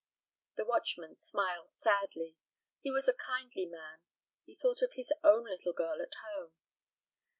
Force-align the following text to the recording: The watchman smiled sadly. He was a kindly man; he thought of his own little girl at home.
The 0.55 0.65
watchman 0.65 1.15
smiled 1.15 1.75
sadly. 1.75 2.35
He 2.81 2.89
was 2.89 3.07
a 3.07 3.13
kindly 3.13 3.67
man; 3.67 4.01
he 4.45 4.55
thought 4.55 4.81
of 4.81 4.93
his 4.93 5.13
own 5.23 5.43
little 5.43 5.73
girl 5.73 6.01
at 6.01 6.15
home. 6.25 6.53